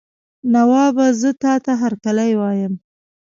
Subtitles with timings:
[0.53, 2.73] نوابه زه تاته هرکلی وایم.